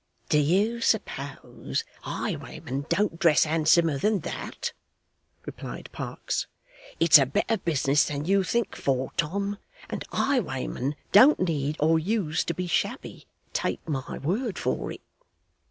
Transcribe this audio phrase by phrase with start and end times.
[0.29, 4.73] 'Do you suppose highwaymen don't dress handsomer than that?'
[5.45, 6.47] replied Parkes.
[6.99, 9.59] 'It's a better business than you think for, Tom,
[9.91, 15.01] and highwaymen don't need or use to be shabby, take my word for it.